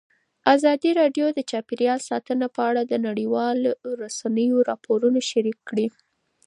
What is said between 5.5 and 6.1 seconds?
کړي.